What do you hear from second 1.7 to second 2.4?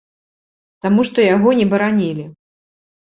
баранілі.